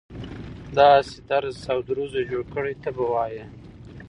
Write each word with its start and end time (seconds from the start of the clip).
داسې 0.77 1.15
درز 1.29 1.57
او 1.71 1.79
دروز 1.87 2.13
جوړ 2.29 2.43
کړي 2.53 2.73
ته 2.83 2.89
به 2.95 3.03
وایي. 3.13 3.43